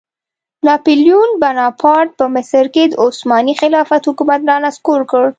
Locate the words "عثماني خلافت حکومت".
3.03-4.39